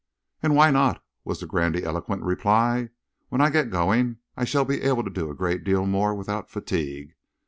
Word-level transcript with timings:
"And 0.41 0.55
why 0.55 0.71
not?" 0.71 1.03
was 1.23 1.39
the 1.41 1.45
grandiloquent 1.45 2.23
reply. 2.23 2.89
"When 3.29 3.39
I 3.39 3.51
get 3.51 3.69
going, 3.69 4.17
I 4.35 4.45
shall 4.45 4.65
be 4.65 4.81
able 4.81 5.03
to 5.03 5.11
do 5.11 5.29
a 5.29 5.35
great 5.35 5.63
deal 5.63 5.85
more 5.85 6.15
without 6.15 6.49
fatigue. 6.49 7.13